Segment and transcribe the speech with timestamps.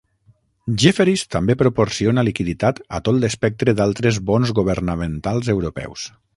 [0.83, 6.13] Jefferies també proporciona liquiditat a tot l'espectre d'altres bons governamentals europeus.